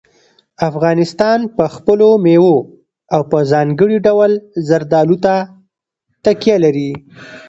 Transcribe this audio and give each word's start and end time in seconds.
افغانستان 0.69 1.39
په 1.55 1.65
خپلو 1.75 2.07
مېوو 2.23 2.57
او 3.13 3.21
په 3.31 3.37
ځانګړي 3.51 3.97
ډول 4.07 4.31
زردالو 4.67 5.15
تکیه 6.23 6.57
لري. 6.63 6.91